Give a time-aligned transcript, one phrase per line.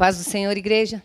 [0.00, 1.02] Paz do Senhor, igreja.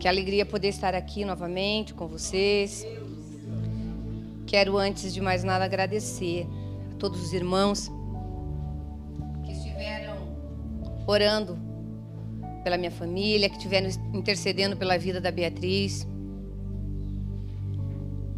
[0.00, 2.84] Que alegria poder estar aqui novamente com vocês.
[4.48, 6.44] Quero, antes de mais nada, agradecer
[6.90, 7.88] a todos os irmãos
[9.44, 10.16] que estiveram
[11.06, 11.56] orando
[12.64, 16.04] pela minha família, que estiveram intercedendo pela vida da Beatriz.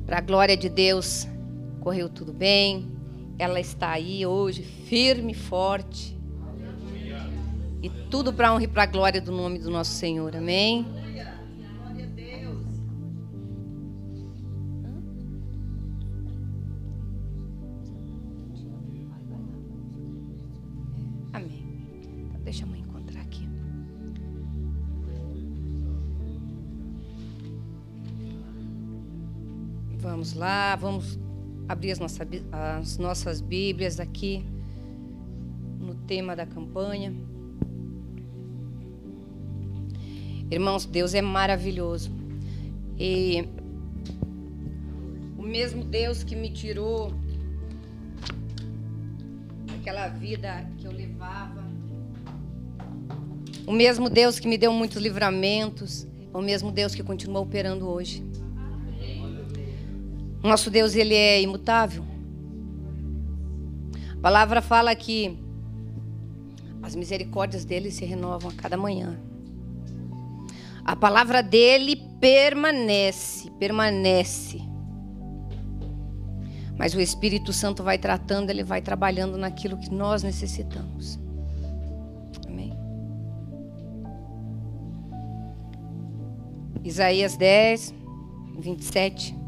[0.04, 1.26] Para a glória de Deus,
[1.80, 2.92] correu tudo bem.
[3.38, 6.18] Ela está aí hoje, firme, forte.
[7.82, 10.36] E tudo para honra e para a glória do nome do nosso Senhor.
[10.36, 10.86] Amém.
[21.32, 21.64] Amém.
[22.28, 23.48] Então, deixa a mãe encontrar aqui.
[29.98, 31.18] Vamos lá, vamos
[31.72, 34.44] abrir as nossas, as nossas Bíblias aqui
[35.80, 37.14] no tema da campanha.
[40.50, 42.10] Irmãos, Deus é maravilhoso.
[42.98, 43.48] E
[45.38, 47.12] o mesmo Deus que me tirou
[49.80, 51.64] aquela vida que eu levava,
[53.66, 58.22] o mesmo Deus que me deu muitos livramentos, o mesmo Deus que continua operando hoje.
[60.42, 62.04] Nosso Deus, ele é imutável.
[64.16, 65.38] A palavra fala que
[66.82, 69.18] as misericórdias dele se renovam a cada manhã.
[70.84, 74.60] A palavra dele permanece, permanece.
[76.76, 81.20] Mas o Espírito Santo vai tratando, ele vai trabalhando naquilo que nós necessitamos.
[82.48, 82.72] Amém.
[86.82, 87.94] Isaías 10,
[88.58, 89.41] 27.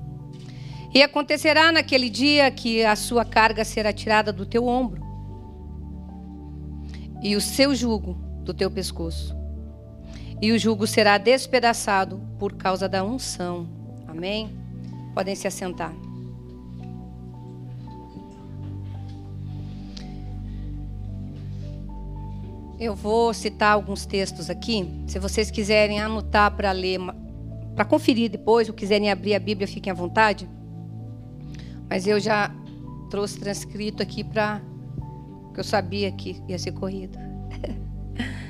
[0.94, 5.02] E acontecerá naquele dia que a sua carga será tirada do teu ombro,
[7.20, 8.14] e o seu jugo
[8.44, 9.34] do teu pescoço,
[10.40, 13.68] e o jugo será despedaçado por causa da unção.
[14.06, 14.56] Amém?
[15.14, 15.92] Podem se assentar.
[22.78, 24.88] Eu vou citar alguns textos aqui.
[25.06, 27.00] Se vocês quiserem anotar para ler,
[27.74, 30.48] para conferir depois, ou quiserem abrir a Bíblia, fiquem à vontade.
[31.94, 32.50] Mas eu já
[33.08, 34.60] trouxe transcrito aqui para
[35.54, 37.16] que eu sabia que ia ser corrido.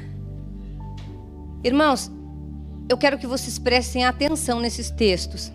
[1.63, 2.11] Irmãos,
[2.89, 5.53] eu quero que vocês prestem atenção nesses textos.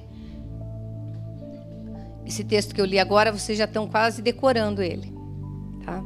[2.27, 5.11] Esse texto que eu li agora, vocês já estão quase decorando ele,
[5.83, 5.99] tá?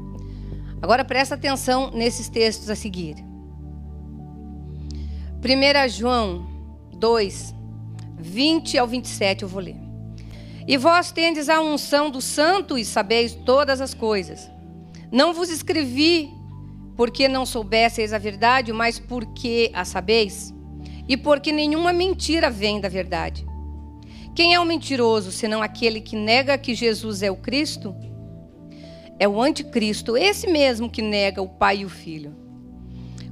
[0.82, 3.18] Agora presta atenção nesses textos a seguir.
[5.44, 6.48] 1 João
[6.94, 7.54] 2,
[8.20, 9.83] 20 ao 27, eu vou ler.
[10.68, 14.50] E vós tendes a unção do Santo e sabeis todas as coisas.
[15.12, 16.32] Não vos escrevi
[16.96, 20.54] porque não soubesseis a verdade, mas porque a sabeis,
[21.08, 23.46] e porque nenhuma mentira vem da verdade.
[24.36, 27.96] Quem é o mentiroso, senão aquele que nega que Jesus é o Cristo?
[29.20, 32.36] É o anticristo, esse mesmo que nega o Pai e o Filho.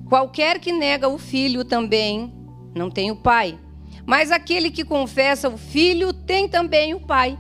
[0.08, 2.32] Qualquer que nega o Filho também
[2.76, 3.58] não tem o Pai.
[4.06, 7.38] Mas aquele que confessa o Filho tem também o Pai.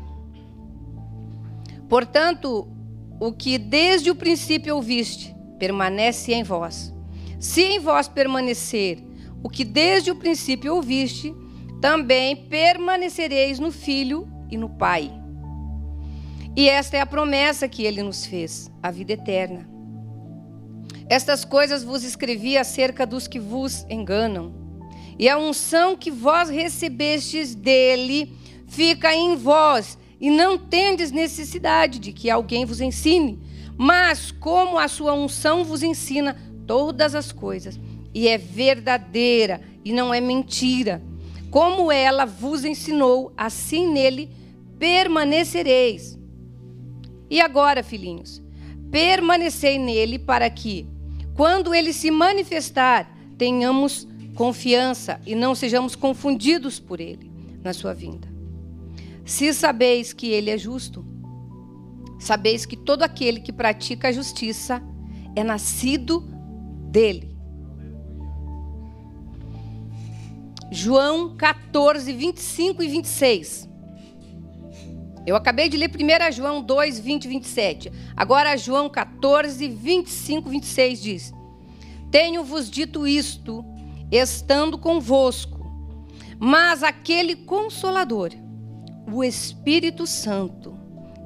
[1.89, 2.67] Portanto,
[3.19, 6.93] o que desde o princípio ouviste, permanece em vós.
[7.39, 8.99] Se em vós permanecer
[9.43, 11.33] o que desde o princípio ouviste,
[11.81, 15.11] também permanecereis no Filho e no Pai.
[16.55, 19.69] E esta é a promessa que ele nos fez, a vida eterna.
[21.09, 24.60] Estas coisas vos escrevi acerca dos que vos enganam.
[25.21, 28.33] E a unção que vós recebestes dele
[28.65, 33.39] fica em vós, e não tendes necessidade de que alguém vos ensine.
[33.77, 37.79] Mas como a sua unção vos ensina todas as coisas,
[38.11, 41.03] e é verdadeira e não é mentira,
[41.51, 44.27] como ela vos ensinou, assim nele
[44.79, 46.17] permanecereis.
[47.29, 48.41] E agora, filhinhos,
[48.89, 50.87] permanecei nele para que,
[51.35, 57.31] quando ele se manifestar, tenhamos confiança e não sejamos confundidos por ele
[57.63, 58.27] na sua vinda.
[59.25, 61.05] Se sabeis que ele é justo,
[62.19, 64.81] sabeis que todo aquele que pratica a justiça
[65.35, 66.21] é nascido
[66.89, 67.31] dele.
[70.71, 73.69] João 14, 25 e 26.
[75.25, 77.91] Eu acabei de ler 1 João 2, 20 e 27.
[78.15, 81.33] Agora, João 14, 25 e 26 diz:
[82.09, 83.63] Tenho-vos dito isto
[84.11, 85.59] estando convosco.
[86.39, 88.31] Mas aquele consolador,
[89.11, 90.77] o Espírito Santo,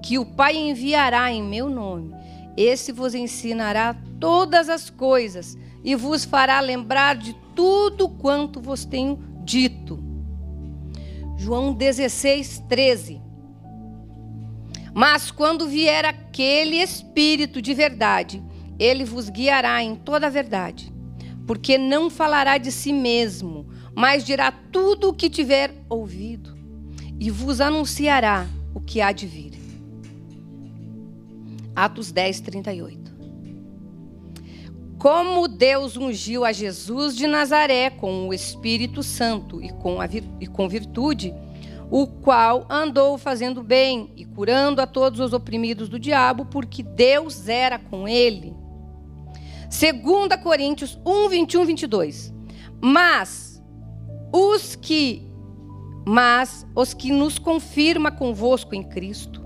[0.03, 2.13] que o Pai enviará em meu nome,
[2.55, 9.19] esse vos ensinará todas as coisas e vos fará lembrar de tudo quanto vos tenho
[9.43, 10.03] dito.
[11.37, 13.21] João 16, 13.
[14.93, 18.41] Mas quando vier aquele Espírito de verdade,
[18.79, 20.91] ele vos guiará em toda a verdade,
[21.45, 26.57] porque não falará de si mesmo, mas dirá tudo o que tiver ouvido,
[27.19, 29.53] e vos anunciará o que há de vir.
[31.75, 33.15] Atos 10, 38.
[34.97, 40.05] Como Deus ungiu a Jesus de Nazaré com o Espírito Santo e com, a
[40.39, 41.33] e com virtude,
[41.91, 47.47] o qual andou fazendo bem e curando a todos os oprimidos do diabo, porque Deus
[47.47, 48.64] era com ele.
[49.77, 52.33] 2 Coríntios 1, 21, 22.
[52.81, 53.61] Mas
[54.31, 55.23] os que
[56.07, 59.43] mas os que nos confirma convosco em Cristo.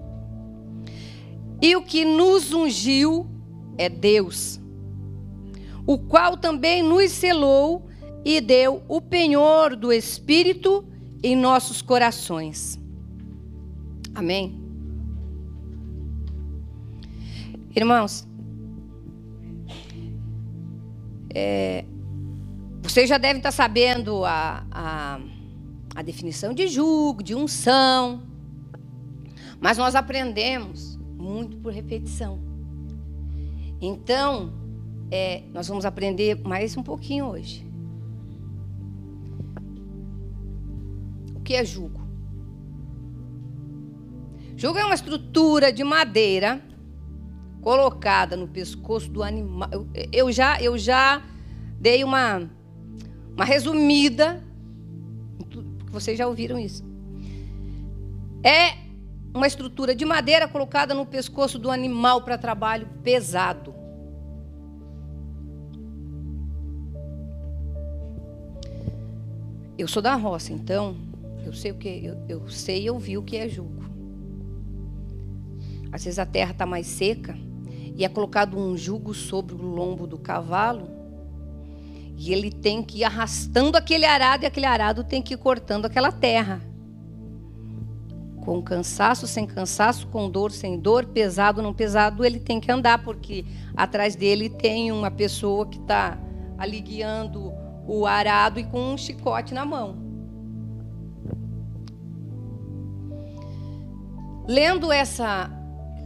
[1.62, 3.26] E o que nos ungiu
[3.78, 4.60] é Deus,
[5.88, 7.88] o qual também nos selou
[8.26, 10.86] e deu o penhor do Espírito
[11.24, 12.78] em nossos corações.
[14.14, 14.62] Amém?
[17.74, 18.29] Irmãos,
[21.34, 21.86] é,
[22.82, 25.20] vocês já devem estar sabendo a, a,
[25.96, 28.24] a definição de julgo, de unção,
[29.60, 32.40] mas nós aprendemos muito por repetição.
[33.82, 34.54] Então,
[35.12, 37.70] é, nós vamos aprender mais um pouquinho hoje.
[41.50, 42.00] que é jugo?
[44.56, 46.62] Jugo é uma estrutura de madeira
[47.62, 49.70] colocada no pescoço do animal.
[50.12, 51.22] Eu, já, eu já
[51.80, 52.50] dei uma,
[53.34, 54.44] uma resumida,
[55.88, 56.84] vocês já ouviram isso.
[58.44, 58.78] É
[59.34, 63.76] uma estrutura de madeira colocada no pescoço do animal para trabalho pesado.
[69.78, 70.96] Eu sou da roça, então
[71.46, 73.80] eu sei o que eu, eu sei e ouvi o que é jugo.
[75.92, 77.36] Às vezes a terra está mais seca
[78.00, 80.88] e é colocado um jugo sobre o lombo do cavalo
[82.16, 85.86] e ele tem que ir arrastando aquele arado e aquele arado tem que ir cortando
[85.86, 86.62] aquela terra.
[88.40, 93.04] Com cansaço, sem cansaço, com dor, sem dor, pesado, não pesado, ele tem que andar,
[93.04, 93.44] porque
[93.76, 96.18] atrás dele tem uma pessoa que está
[96.58, 97.52] ali guiando
[97.86, 99.98] o arado e com um chicote na mão.
[104.48, 105.52] Lendo essa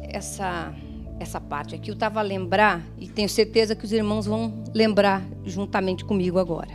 [0.01, 0.75] essa
[1.23, 5.23] essa parte aqui, eu estava a lembrar e tenho certeza que os irmãos vão lembrar
[5.43, 6.71] juntamente comigo agora.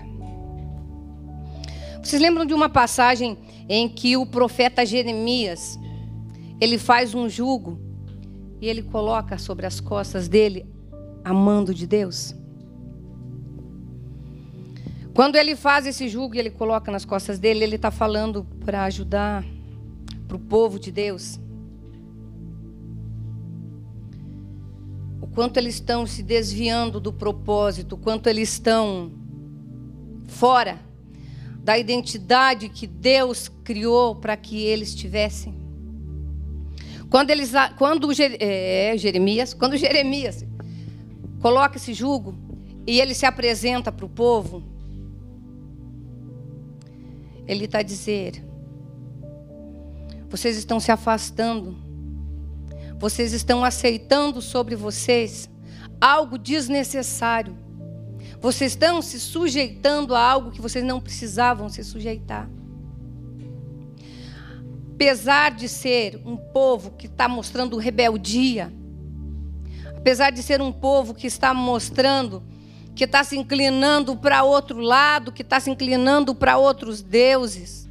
[2.03, 5.79] Vocês lembram de uma passagem em que o profeta Jeremias
[6.61, 7.79] ele faz um jugo
[8.61, 10.67] e ele coloca sobre as costas dele
[11.25, 12.35] a mando de Deus?
[15.15, 18.85] Quando ele faz esse jugo e ele coloca nas costas dele, ele está falando para
[18.85, 19.45] ajudar
[20.27, 21.39] para o povo de Deus
[25.39, 29.13] quanto eles estão se desviando do propósito, quanto eles estão
[30.27, 30.81] fora
[31.63, 35.55] da identidade que Deus criou para que eles tivessem.
[37.09, 38.09] Quando eles, quando
[38.41, 40.45] é, Jeremias, quando Jeremias
[41.41, 42.35] coloca esse jugo
[42.85, 44.65] e ele se apresenta para o povo,
[47.47, 48.45] ele está dizer:
[50.29, 51.77] vocês estão se afastando
[52.99, 55.49] vocês estão aceitando sobre vocês
[56.01, 57.57] algo desnecessário.
[58.41, 62.49] Vocês estão se sujeitando a algo que vocês não precisavam se sujeitar.
[64.95, 68.73] Apesar de ser um povo que está mostrando rebeldia,
[69.97, 72.43] apesar de ser um povo que está mostrando
[72.99, 77.88] que está se inclinando para outro lado, que está se inclinando para outros deuses,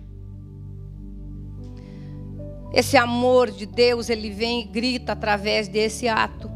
[2.74, 6.50] esse amor de Deus, ele vem e grita através desse ato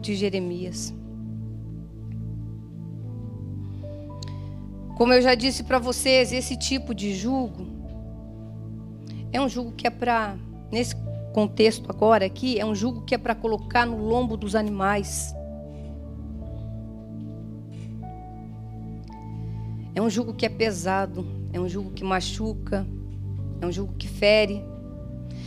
[0.00, 0.92] de Jeremias.
[4.96, 7.66] Como eu já disse para vocês, esse tipo de julgo
[9.32, 10.36] é um julgo que é para,
[10.70, 10.94] nesse
[11.32, 15.34] contexto agora aqui, é um julgo que é para colocar no lombo dos animais.
[19.92, 22.86] É um julgo que é pesado, é um julgo que machuca,
[23.60, 24.64] é um julgo que fere.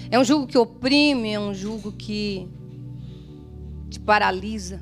[0.09, 2.47] É um jugo que oprime, é um jugo que
[3.89, 4.81] te paralisa.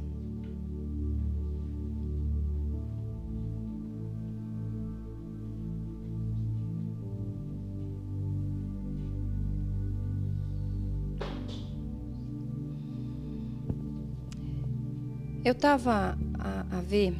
[15.44, 17.14] Eu estava a, a ver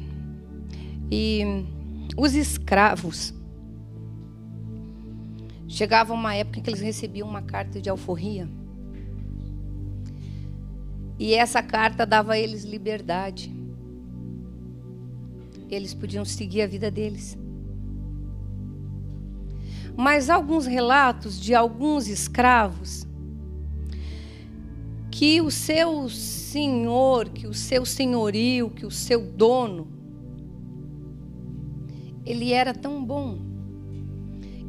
[1.10, 1.42] e
[2.16, 3.32] os escravos
[5.76, 8.48] chegava uma época em que eles recebiam uma carta de alforria.
[11.18, 13.54] E essa carta dava a eles liberdade.
[15.68, 17.36] Eles podiam seguir a vida deles.
[19.94, 23.06] Mas alguns relatos de alguns escravos
[25.10, 29.88] que o seu senhor, que o seu senhorio, que o seu dono,
[32.24, 33.55] ele era tão bom.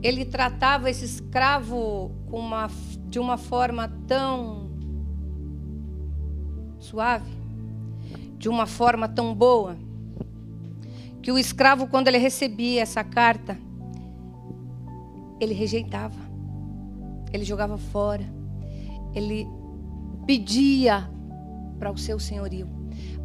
[0.08, 2.70] Ele tratava esse escravo uma,
[3.10, 4.72] de uma forma tão
[6.80, 7.30] suave,
[8.38, 9.78] de uma forma tão boa,
[11.22, 13.60] que o escravo, quando ele recebia essa carta,
[15.42, 16.22] ele rejeitava,
[17.34, 18.24] ele jogava fora,
[19.14, 19.46] ele
[20.26, 21.12] pedia
[21.78, 22.70] para o seu senhorio,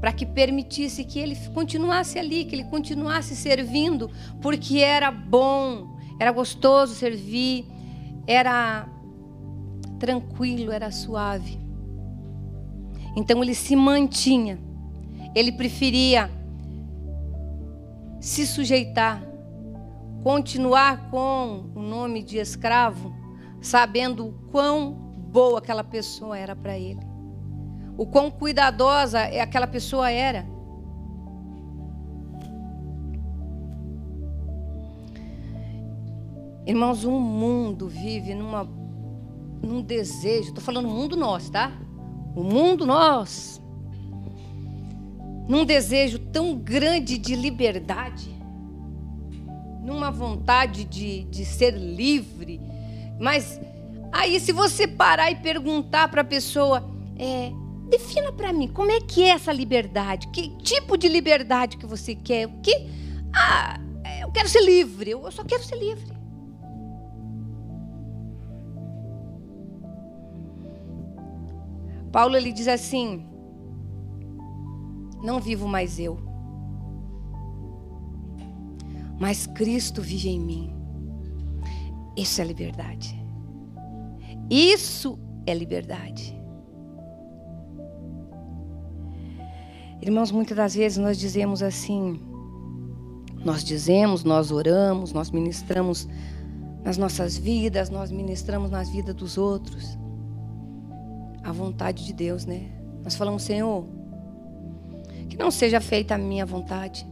[0.01, 4.11] para que permitisse que ele continuasse ali, que ele continuasse servindo,
[4.41, 5.92] porque era bom,
[6.23, 7.67] era gostoso servir,
[8.29, 8.87] era
[9.99, 11.59] tranquilo, era suave.
[13.17, 14.57] Então ele se mantinha,
[15.35, 16.31] ele preferia
[18.21, 19.21] se sujeitar,
[20.23, 23.12] continuar com o nome de escravo,
[23.61, 27.00] sabendo o quão boa aquela pessoa era para ele.
[27.99, 30.47] O quão cuidadosa aquela pessoa era.
[36.66, 38.69] Irmãos, o um mundo vive numa,
[39.62, 41.73] num desejo, estou falando mundo nosso, tá?
[42.37, 43.61] O mundo nós.
[45.49, 48.31] Num desejo tão grande de liberdade,
[49.83, 52.61] numa vontade de, de ser livre,
[53.19, 53.61] mas
[54.12, 56.87] Aí, se você parar e perguntar para a pessoa,
[57.19, 57.50] é,
[57.88, 60.28] defina para mim, como é que é essa liberdade?
[60.28, 62.47] Que tipo de liberdade que você quer?
[62.47, 62.90] O que?
[63.35, 63.81] Ah,
[64.21, 65.12] eu quero ser livre.
[65.12, 66.12] Eu só quero ser livre.
[72.12, 73.26] Paulo ele diz assim:
[75.23, 76.19] Não vivo mais eu,
[79.19, 80.75] mas Cristo vive em mim.
[82.16, 83.19] Isso é liberdade.
[84.50, 86.38] Isso é liberdade.
[90.02, 92.21] Irmãos, muitas das vezes nós dizemos assim,
[93.45, 96.09] nós dizemos, nós oramos, nós ministramos
[96.85, 99.97] nas nossas vidas, nós ministramos nas vidas dos outros.
[101.52, 102.71] A vontade de Deus, né?
[103.04, 103.87] Nós falamos, Senhor,
[105.28, 107.06] que não seja feita a minha vontade,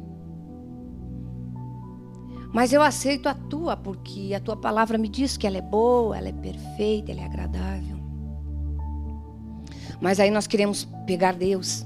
[2.50, 6.16] mas eu aceito a tua, porque a tua palavra me diz que ela é boa,
[6.16, 7.98] ela é perfeita, ela é agradável.
[10.00, 11.84] Mas aí nós queremos pegar Deus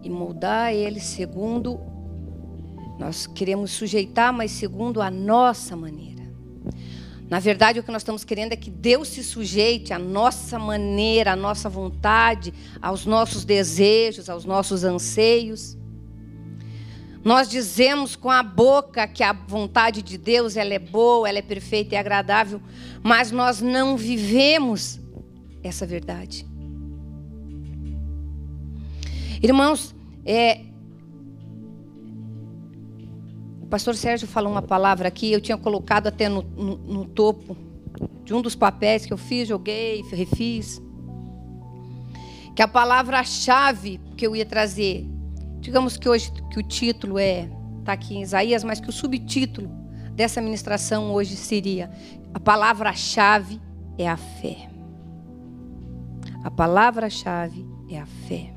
[0.00, 1.80] e moldar Ele segundo.
[3.00, 6.21] Nós queremos sujeitar, mas segundo a nossa maneira.
[7.32, 11.32] Na verdade, o que nós estamos querendo é que Deus se sujeite à nossa maneira,
[11.32, 15.74] à nossa vontade, aos nossos desejos, aos nossos anseios.
[17.24, 21.40] Nós dizemos com a boca que a vontade de Deus ela é boa, ela é
[21.40, 22.60] perfeita e agradável,
[23.02, 25.00] mas nós não vivemos
[25.64, 26.46] essa verdade.
[29.42, 30.66] Irmãos, é,
[33.72, 37.56] pastor Sérgio falou uma palavra aqui, eu tinha colocado até no, no, no topo
[38.22, 40.78] de um dos papéis que eu fiz, joguei, refiz.
[42.54, 45.08] Que a palavra-chave que eu ia trazer
[45.58, 47.48] Digamos que hoje que o título é
[47.78, 49.70] está aqui em Isaías, mas que o subtítulo
[50.12, 51.90] dessa ministração hoje seria
[52.34, 53.58] a palavra-chave
[53.96, 54.68] é a fé.
[56.44, 58.52] A palavra-chave é a fé.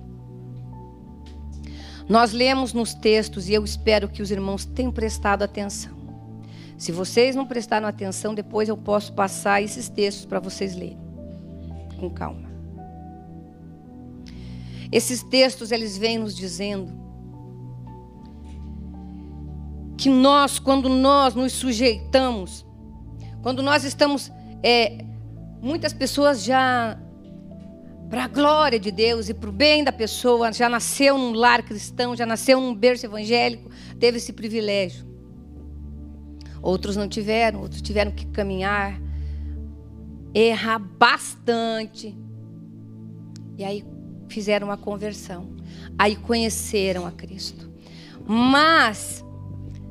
[2.08, 5.96] Nós lemos nos textos e eu espero que os irmãos tenham prestado atenção.
[6.78, 11.06] Se vocês não prestaram atenção, depois eu posso passar esses textos para vocês lerem
[11.98, 12.50] com calma.
[14.92, 16.92] Esses textos eles vêm nos dizendo
[19.98, 22.66] que nós, quando nós nos sujeitamos,
[23.42, 24.32] quando nós estamos,
[24.62, 25.04] é,
[25.62, 27.00] muitas pessoas já
[28.10, 31.64] para a glória de Deus e para o bem da pessoa, já nasceu num lar
[31.64, 33.70] cristão, já nasceu num berço evangélico,
[34.00, 35.06] teve esse privilégio.
[36.62, 39.00] Outros não tiveram, outros tiveram que caminhar,
[40.34, 42.18] errar bastante.
[43.58, 43.86] E aí
[44.28, 45.56] fizeram a conversão.
[45.98, 47.72] Aí conheceram a Cristo.
[48.28, 49.24] Mas,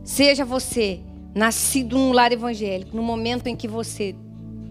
[0.02, 1.00] seja você
[1.34, 4.14] nascido num lar evangélico, no momento em que você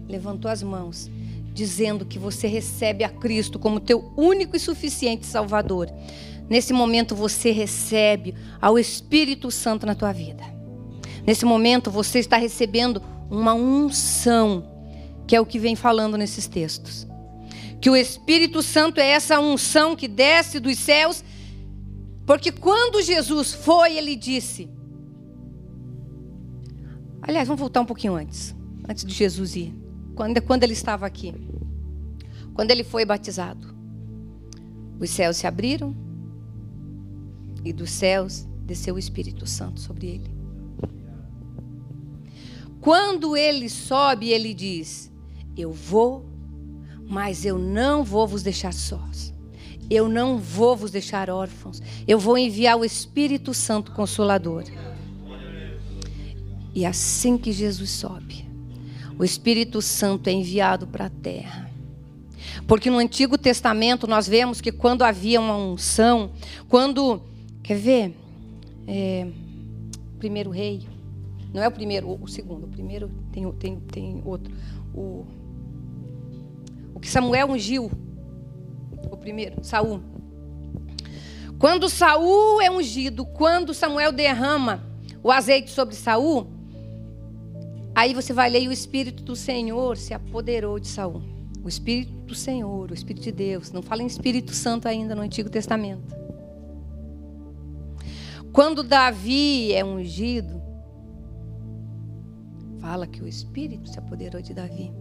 [0.08, 1.10] levantou as mãos,
[1.54, 5.88] dizendo que você recebe a Cristo como teu único e suficiente Salvador,
[6.50, 10.42] nesse momento você recebe ao Espírito Santo na tua vida.
[11.24, 14.68] Nesse momento você está recebendo uma unção,
[15.28, 17.06] que é o que vem falando nesses textos.
[17.80, 21.22] Que o Espírito Santo é essa unção que desce dos céus,
[22.26, 24.68] porque quando Jesus foi, ele disse.
[27.22, 28.54] Aliás, vamos voltar um pouquinho antes,
[28.88, 29.83] antes de Jesus ir.
[30.14, 31.34] Quando, quando ele estava aqui,
[32.54, 33.74] quando ele foi batizado,
[35.00, 35.94] os céus se abriram
[37.64, 40.34] e dos céus desceu o Espírito Santo sobre ele.
[42.80, 45.10] Quando ele sobe, ele diz:
[45.56, 46.24] Eu vou,
[47.08, 49.32] mas eu não vou vos deixar sós.
[49.90, 51.80] Eu não vou vos deixar órfãos.
[52.06, 54.64] Eu vou enviar o Espírito Santo Consolador.
[56.74, 58.48] E assim que Jesus sobe,
[59.18, 61.70] o Espírito Santo é enviado para a terra.
[62.66, 66.30] Porque no Antigo Testamento nós vemos que quando havia uma unção,
[66.68, 67.20] quando.
[67.62, 68.16] Quer ver?
[68.86, 69.26] É,
[70.18, 70.86] primeiro rei.
[71.52, 72.64] Não é o primeiro, o segundo.
[72.64, 74.52] O primeiro tem, tem, tem outro.
[74.94, 75.24] O,
[76.94, 77.90] o que Samuel ungiu.
[79.10, 80.00] O primeiro, Saul.
[81.58, 84.82] Quando Saul é ungido, quando Samuel derrama
[85.22, 86.53] o azeite sobre Saul,
[87.94, 91.22] aí você vai ler e o Espírito do Senhor se apoderou de Saul.
[91.62, 93.72] O Espírito do Senhor, o Espírito de Deus.
[93.72, 96.14] Não fala em Espírito Santo ainda no Antigo Testamento.
[98.52, 100.62] Quando Davi é ungido,
[102.78, 104.92] fala que o Espírito se apoderou de Davi.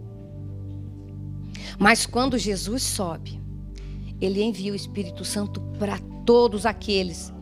[1.78, 3.42] Mas quando Jesus sobe,
[4.22, 7.34] ele envia o Espírito Santo para todos aqueles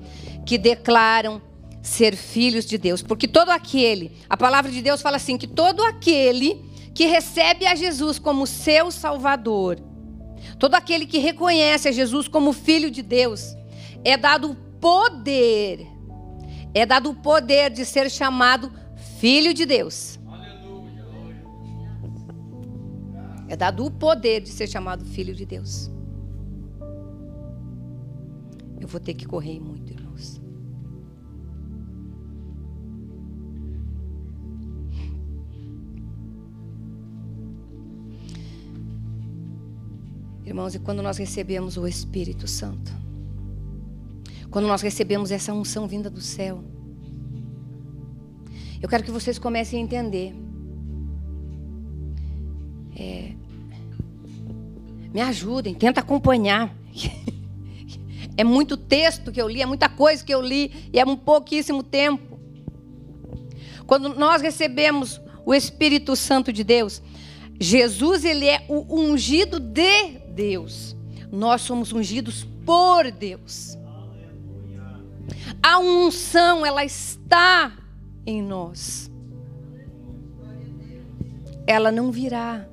[0.45, 1.41] que declaram
[1.81, 3.01] ser filhos de Deus.
[3.01, 7.75] Porque todo aquele, a palavra de Deus fala assim: que todo aquele que recebe a
[7.75, 9.79] Jesus como seu Salvador,
[10.59, 13.55] todo aquele que reconhece a Jesus como Filho de Deus,
[14.03, 15.87] é dado o poder,
[16.73, 18.71] é dado o poder de ser chamado
[19.19, 20.21] Filho de Deus.
[23.51, 25.91] É dado o poder de ser chamado filho de Deus.
[28.79, 29.80] Eu vou ter que correr muito,
[40.51, 42.91] Irmãos, e quando nós recebemos o Espírito Santo,
[44.49, 46.61] quando nós recebemos essa unção vinda do céu,
[48.81, 50.35] eu quero que vocês comecem a entender.
[52.97, 53.31] É,
[55.13, 56.75] me ajudem, tenta acompanhar.
[58.37, 61.17] É muito texto que eu li, é muita coisa que eu li e é um
[61.17, 62.39] pouquíssimo tempo.
[63.85, 67.03] Quando nós recebemos o Espírito Santo de Deus,
[67.59, 70.95] Jesus ele é o ungido de Deus.
[71.31, 73.77] Nós somos ungidos por Deus.
[75.61, 77.71] A unção ela está
[78.25, 79.11] em nós.
[81.67, 82.67] Ela não virá.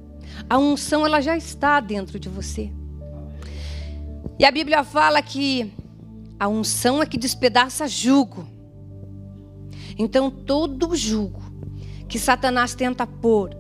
[0.49, 2.73] A unção ela já está dentro de você.
[4.39, 5.71] E a Bíblia fala que
[6.41, 8.49] a unção é que despedaça jugo.
[9.99, 11.43] Então todo jugo
[12.09, 13.55] que Satanás tenta pôr,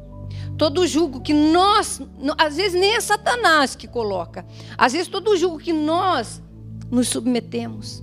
[0.58, 2.00] todo jugo que nós,
[2.36, 4.44] às vezes nem é Satanás que coloca,
[4.76, 6.42] às vezes todo jugo que nós
[6.90, 8.02] nos submetemos.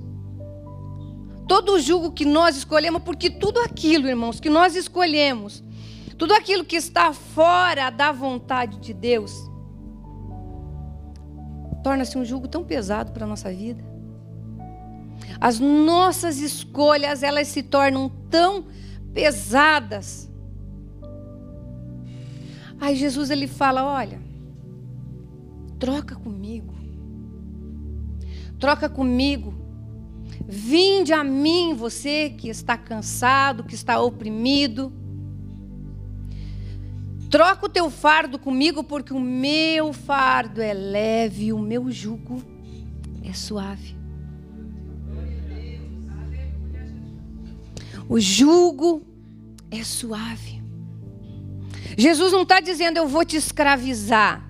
[1.47, 5.63] Todo jugo que nós escolhemos, porque tudo aquilo, irmãos, que nós escolhemos,
[6.17, 9.31] tudo aquilo que está fora da vontade de Deus
[11.83, 13.83] torna-se um jugo tão pesado para a nossa vida.
[15.39, 18.65] As nossas escolhas, elas se tornam tão
[19.13, 20.27] pesadas.
[22.85, 24.21] Aí Jesus ele fala: "Olha,
[25.79, 26.75] troca comigo.
[28.59, 29.55] Troca comigo.
[30.47, 34.93] Vinde a mim, você que está cansado, que está oprimido.
[37.27, 42.39] Troca o teu fardo comigo, porque o meu fardo é leve, o meu jugo
[43.23, 43.95] é suave.
[48.07, 49.01] O jugo
[49.71, 50.64] é suave.
[51.97, 54.43] Jesus não está dizendo eu vou te escravizar.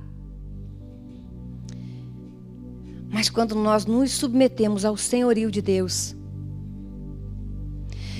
[3.09, 6.15] Mas quando nós nos submetemos ao senhorio de Deus,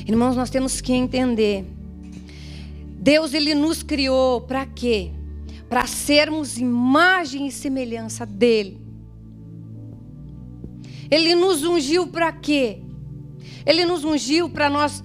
[0.07, 1.65] irmãos, nós temos que entender
[3.05, 5.11] Deus ele nos criou para quê?
[5.69, 8.81] Para sermos imagem e semelhança dele.
[11.11, 12.79] Ele nos ungiu para quê?
[13.63, 15.03] Ele nos ungiu para nós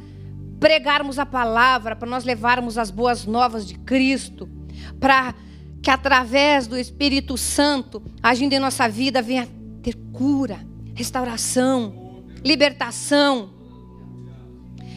[0.60, 4.48] pregarmos a palavra, para nós levarmos as boas novas de Cristo,
[5.00, 5.34] para
[5.82, 9.48] que através do Espírito Santo, agindo em nossa vida, venha
[9.82, 10.60] ter cura,
[10.94, 13.54] restauração, libertação.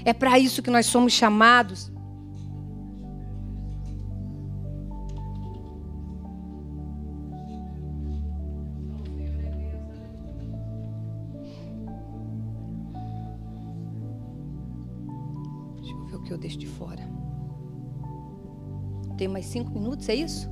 [0.04, 1.93] É para isso que nós somos chamados.
[19.44, 20.50] Mais cinco minutos, é isso?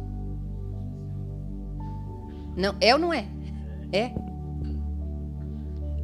[2.57, 3.25] Não, é ou não é?
[3.93, 4.11] É.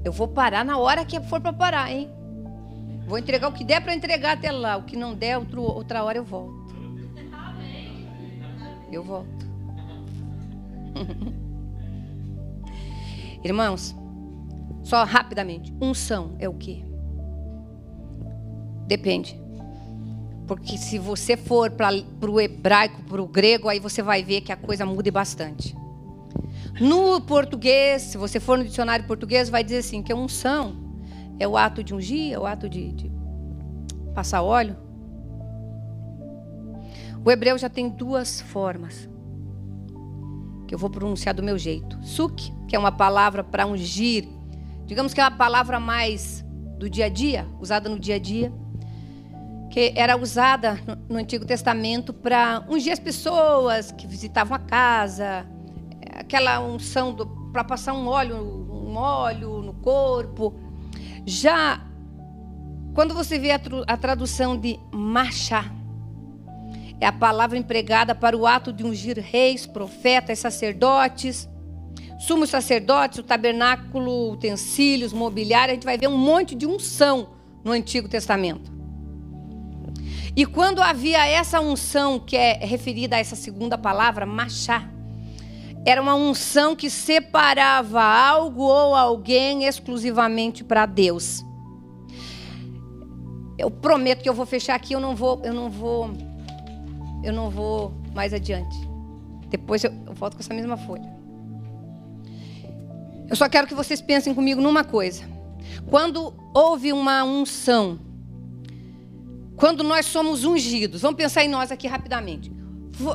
[0.03, 2.09] Eu vou parar na hora que for para parar, hein?
[3.05, 4.77] Vou entregar o que der para entregar até lá.
[4.77, 6.75] O que não der, outro, outra hora eu volto.
[8.91, 9.45] Eu volto.
[13.43, 13.95] Irmãos,
[14.83, 15.73] só rapidamente.
[15.81, 16.83] Unção é o quê?
[18.87, 19.46] Depende.
[20.47, 21.91] Porque se você for para
[22.29, 25.75] o hebraico, para o grego, aí você vai ver que a coisa muda bastante.
[26.79, 30.75] No português, se você for no dicionário português, vai dizer assim que a unção
[31.37, 33.11] é o ato de ungir, é o ato de, de
[34.15, 34.77] passar óleo.
[37.25, 39.09] O hebreu já tem duas formas
[40.65, 41.97] que eu vou pronunciar do meu jeito.
[42.03, 44.27] Suk, que é uma palavra para ungir,
[44.85, 46.45] digamos que é uma palavra mais
[46.77, 48.53] do dia a dia, usada no dia a dia,
[49.77, 55.45] que era usada no, Antigo Testamento para ungir as pessoas que visitavam a casa,
[56.13, 57.15] aquela unção
[57.53, 60.59] para passar um óleo, um óleo no corpo.
[61.27, 61.79] Já
[62.95, 65.71] quando você vê a, a tradução de machá,
[66.99, 71.47] é a palavra empregada para o ato de ungir reis, profetas, sacerdotes,
[72.17, 75.73] sumos sacerdotes, o tabernáculo, utensílios, mobiliário.
[75.73, 77.29] A gente vai ver um monte de unção
[77.63, 78.76] no Antigo Testamento.
[80.37, 84.87] E quando havia essa unção, que é referida a essa segunda palavra, machá,
[85.83, 91.43] era uma unção que separava algo ou alguém exclusivamente para Deus.
[93.57, 96.11] Eu prometo que eu vou fechar aqui, eu não vou, eu não vou,
[97.23, 98.77] eu não vou mais adiante.
[99.49, 101.11] Depois eu, eu volto com essa mesma folha.
[103.27, 105.23] Eu só quero que vocês pensem comigo numa coisa.
[105.89, 108.05] Quando houve uma unção,
[109.57, 112.55] quando nós somos ungidos, vamos pensar em nós aqui rapidamente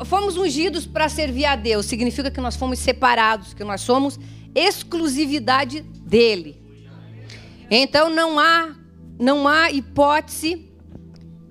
[0.04, 4.18] fomos ungidos para servir a Deus, significa que nós fomos separados, que nós somos
[4.54, 6.60] exclusividade dele.
[7.70, 8.76] Então não há
[9.18, 10.70] não há hipótese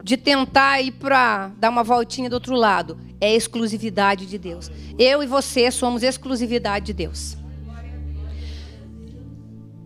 [0.04, 3.00] de tentar ir para dar uma voltinha do outro lado.
[3.20, 4.70] É exclusividade de Deus.
[4.98, 7.38] Eu e você somos exclusividade de Deus.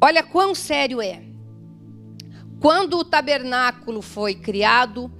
[0.02, 1.22] Olha quão sério é.
[2.60, 5.12] Quando o tabernáculo foi criado,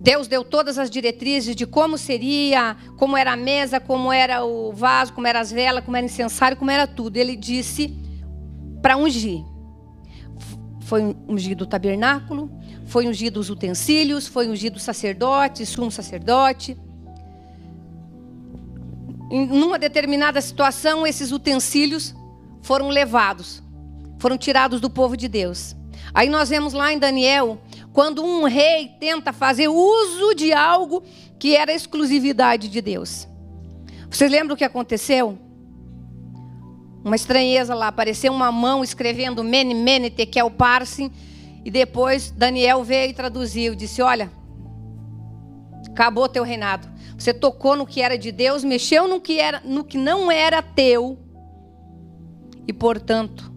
[0.00, 4.72] Deus deu todas as diretrizes de como seria, como era a mesa, como era o
[4.72, 7.16] vaso, como eram as velas, como era o incensário, como era tudo.
[7.16, 7.96] Ele disse
[8.82, 9.44] para ungir.
[10.80, 12.50] Foi ungido o tabernáculo,
[12.86, 16.76] foi ungido os utensílios, foi ungido o sacerdote, sumo sacerdote.
[19.30, 22.12] Em uma determinada situação, esses utensílios
[22.60, 23.62] foram levados,
[24.18, 25.76] foram tirados do povo de Deus.
[26.14, 27.58] Aí nós vemos lá em Daniel
[27.92, 31.02] quando um rei tenta fazer uso de algo
[31.38, 33.26] que era exclusividade de Deus.
[34.10, 35.38] Vocês lembram o que aconteceu?
[37.04, 41.10] Uma estranheza lá, apareceu uma mão escrevendo Mene, Mene, Tekel, Parsim,
[41.64, 44.30] e depois Daniel veio e traduziu, disse, olha,
[45.88, 46.88] acabou teu reinado.
[47.16, 50.62] Você tocou no que era de Deus, mexeu no que, era, no que não era
[50.62, 51.18] teu,
[52.66, 53.51] e portanto,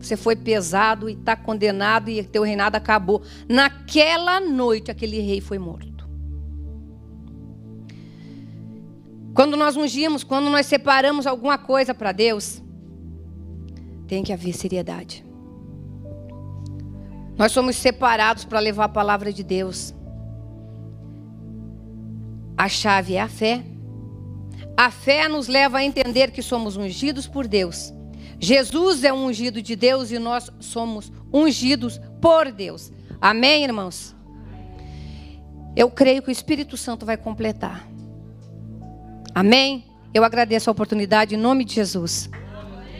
[0.00, 3.22] você foi pesado e está condenado e teu reinado acabou.
[3.46, 6.08] Naquela noite, aquele rei foi morto.
[9.34, 12.62] Quando nós ungimos, quando nós separamos alguma coisa para Deus,
[14.08, 15.24] tem que haver seriedade.
[17.36, 19.94] Nós somos separados para levar a palavra de Deus.
[22.56, 23.62] A chave é a fé.
[24.76, 27.92] A fé nos leva a entender que somos ungidos por Deus
[28.40, 32.90] Jesus é um ungido de Deus e nós somos ungidos por Deus.
[33.20, 34.16] Amém, irmãos?
[35.76, 37.86] Eu creio que o Espírito Santo vai completar.
[39.34, 39.84] Amém?
[40.12, 42.30] Eu agradeço a oportunidade em nome de Jesus.